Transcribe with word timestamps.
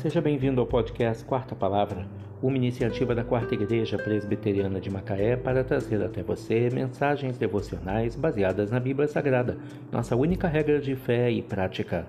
Seja 0.00 0.18
bem-vindo 0.18 0.62
ao 0.62 0.66
podcast 0.66 1.22
Quarta 1.26 1.54
Palavra, 1.54 2.06
uma 2.42 2.56
iniciativa 2.56 3.14
da 3.14 3.22
Quarta 3.22 3.52
Igreja 3.52 3.98
Presbiteriana 3.98 4.80
de 4.80 4.88
Macaé 4.88 5.36
para 5.36 5.62
trazer 5.62 6.02
até 6.02 6.22
você 6.22 6.70
mensagens 6.72 7.36
devocionais 7.36 8.16
baseadas 8.16 8.70
na 8.70 8.80
Bíblia 8.80 9.06
Sagrada, 9.06 9.58
nossa 9.92 10.16
única 10.16 10.48
regra 10.48 10.80
de 10.80 10.96
fé 10.96 11.30
e 11.30 11.42
prática. 11.42 12.06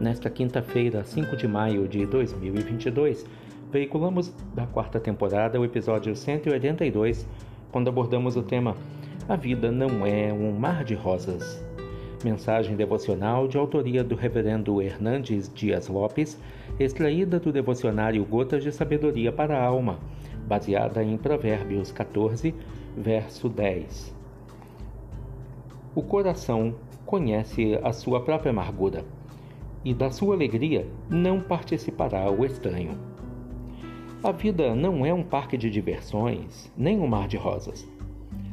Nesta 0.00 0.30
quinta-feira, 0.30 1.04
5 1.04 1.36
de 1.36 1.46
maio 1.46 1.86
de 1.86 2.06
2022, 2.06 3.26
veiculamos 3.70 4.32
da 4.54 4.66
quarta 4.66 4.98
temporada 4.98 5.60
o 5.60 5.64
episódio 5.66 6.16
182, 6.16 7.28
quando 7.70 7.88
abordamos 7.88 8.34
o 8.34 8.42
tema 8.42 8.74
A 9.28 9.36
Vida 9.36 9.70
Não 9.70 10.06
É 10.06 10.32
um 10.32 10.52
Mar 10.52 10.84
de 10.84 10.94
Rosas. 10.94 11.62
Mensagem 12.22 12.76
devocional 12.76 13.48
de 13.48 13.56
autoria 13.56 14.04
do 14.04 14.14
Reverendo 14.14 14.82
Hernandes 14.82 15.50
Dias 15.54 15.88
Lopes, 15.88 16.38
extraída 16.78 17.40
do 17.40 17.50
devocionário 17.50 18.22
Gotas 18.26 18.62
de 18.62 18.70
Sabedoria 18.70 19.32
para 19.32 19.56
a 19.56 19.64
Alma, 19.64 19.98
baseada 20.46 21.02
em 21.02 21.16
Provérbios 21.16 21.90
14, 21.90 22.54
verso 22.94 23.48
10. 23.48 24.14
O 25.94 26.02
coração 26.02 26.74
conhece 27.06 27.80
a 27.82 27.90
sua 27.90 28.20
própria 28.20 28.50
amargura, 28.50 29.02
e 29.82 29.94
da 29.94 30.10
sua 30.10 30.34
alegria 30.34 30.86
não 31.08 31.40
participará 31.40 32.30
o 32.30 32.44
estranho. 32.44 32.98
A 34.22 34.30
vida 34.30 34.74
não 34.74 35.06
é 35.06 35.14
um 35.14 35.22
parque 35.22 35.56
de 35.56 35.70
diversões, 35.70 36.70
nem 36.76 37.00
um 37.00 37.06
mar 37.06 37.26
de 37.26 37.38
rosas. 37.38 37.88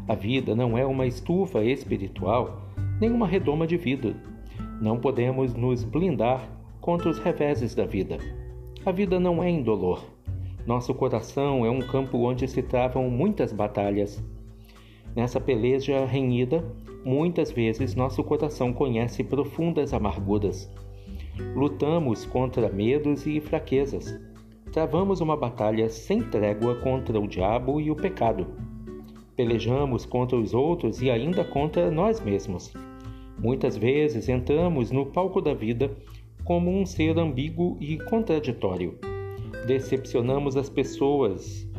A 0.08 0.16
vida 0.16 0.56
não 0.56 0.78
é 0.78 0.86
uma 0.86 1.06
estufa 1.06 1.62
espiritual 1.66 2.67
nem 3.00 3.12
uma 3.12 3.28
redoma 3.28 3.68
de 3.68 3.78
vidro. 3.78 4.16
Não 4.82 5.00
podemos 5.00 5.54
nos 5.54 5.84
blindar 5.84 6.50
contra 6.82 7.10
os 7.10 7.20
reveses 7.20 7.76
da 7.76 7.86
vida. 7.86 8.18
A 8.86 8.92
vida 8.92 9.20
não 9.20 9.44
é 9.44 9.50
indolor. 9.50 10.04
Nosso 10.66 10.94
coração 10.94 11.66
é 11.66 11.70
um 11.70 11.80
campo 11.80 12.18
onde 12.18 12.48
se 12.48 12.62
travam 12.62 13.10
muitas 13.10 13.54
batalhas. 13.54 14.24
Nessa 15.16 15.40
peleja 15.40 16.06
renhida, 16.06 16.64
muitas 17.04 17.52
vezes 17.52 17.96
nosso 17.96 18.24
coração 18.24 18.74
conhece 18.74 19.24
profundas 19.24 19.94
amarguras. 19.94 20.72
Lutamos 21.56 22.26
contra 22.26 22.70
medos 22.70 23.26
e 23.26 23.40
fraquezas. 23.40 24.20
Travamos 24.72 25.22
uma 25.22 25.38
batalha 25.38 25.90
sem 25.90 26.22
trégua 26.22 26.76
contra 26.76 27.20
o 27.20 27.28
diabo 27.28 27.80
e 27.80 27.90
o 27.90 27.96
pecado. 27.96 28.48
Pelejamos 29.38 30.04
contra 30.04 30.36
os 30.36 30.56
outros 30.56 31.00
e 31.00 31.12
ainda 31.12 31.46
contra 31.46 31.92
nós 31.92 32.20
mesmos. 32.20 32.74
Muitas 33.38 33.78
vezes 33.78 34.28
entramos 34.28 34.90
no 34.90 35.06
palco 35.06 35.40
da 35.40 35.54
vida 35.54 35.96
como 36.44 36.72
um 36.72 36.88
ser 36.88 37.20
ambíguo 37.20 37.78
e 37.80 38.00
contraditório. 38.00 38.98
Decepcionamos 39.68 40.58
as 40.58 40.72
pessoas 40.72 41.70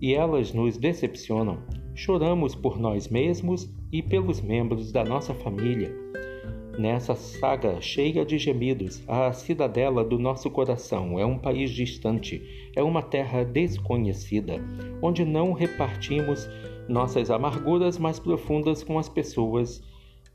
e 0.00 0.14
elas 0.14 0.52
nos 0.52 0.76
decepcionam. 0.76 1.58
Choramos 1.92 2.54
por 2.54 2.78
nós 2.78 3.08
mesmos 3.08 3.68
e 3.90 4.00
pelos 4.00 4.40
membros 4.40 4.92
da 4.92 5.02
nossa 5.02 5.34
família. 5.34 5.92
Nessa 6.78 7.16
saga 7.16 7.80
cheia 7.80 8.24
de 8.24 8.38
gemidos, 8.38 9.02
a 9.08 9.32
cidadela 9.32 10.04
do 10.04 10.20
nosso 10.20 10.48
coração 10.50 11.18
é 11.18 11.26
um 11.26 11.38
país 11.38 11.70
distante, 11.70 12.70
é 12.76 12.82
uma 12.82 13.02
terra 13.02 13.42
desconhecida, 13.42 14.60
onde 15.02 15.24
não 15.24 15.52
repartimos 15.52 16.46
nossas 16.88 17.30
amarguras 17.30 17.98
mais 17.98 18.18
profundas 18.18 18.82
com 18.82 18.98
as 18.98 19.08
pessoas 19.08 19.82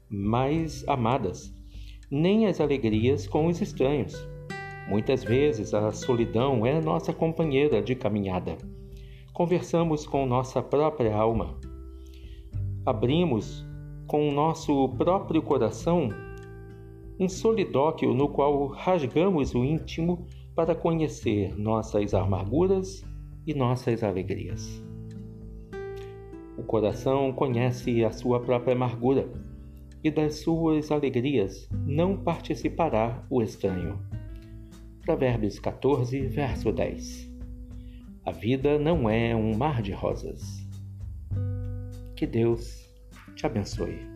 mais 0.10 0.88
amadas, 0.88 1.54
nem 2.10 2.48
as 2.48 2.60
alegrias 2.60 3.28
com 3.28 3.48
os 3.48 3.62
estranhos. 3.62 4.28
Muitas 4.88 5.24
vezes 5.24 5.74
a 5.74 5.92
solidão 5.92 6.66
é 6.66 6.82
nossa 6.82 7.14
companheira 7.14 7.82
de 7.82 7.96
caminhada. 7.96 8.58
Conversamos 9.34 10.06
com 10.06 10.26
nossa 10.26 10.62
própria 10.62 11.16
alma. 11.16 11.58
Abrimos 12.86 13.66
com 14.08 14.28
o 14.28 14.32
nosso 14.32 14.90
próprio 14.98 15.42
coração 15.42 16.10
um 17.18 17.30
solidóquio 17.30 18.14
no 18.14 18.28
qual 18.28 18.68
rasgamos 18.68 19.54
o 19.54 19.64
íntimo 19.64 20.26
para 20.56 20.76
conhecer 20.76 21.58
nossas 21.58 22.14
amarguras 22.14 23.06
e 23.46 23.54
nossas 23.54 24.04
alegrias. 24.04 24.91
O 26.62 26.64
coração 26.64 27.34
conhece 27.34 28.06
a 28.06 28.12
sua 28.12 28.40
própria 28.40 28.76
amargura 28.76 29.28
e 30.04 30.12
das 30.12 30.42
suas 30.42 30.92
alegrias 30.92 31.68
não 31.88 32.16
participará 32.16 33.26
o 33.32 33.42
estranho. 33.42 34.00
Provérbios 35.04 35.58
14, 35.58 36.28
verso 36.28 36.72
10. 36.72 37.32
A 38.24 38.32
vida 38.32 38.78
não 38.78 39.10
é 39.10 39.36
um 39.36 39.58
mar 39.58 39.82
de 39.82 39.92
rosas. 39.92 40.40
Que 42.16 42.28
Deus 42.28 42.88
te 43.36 43.44
abençoe. 43.48 44.11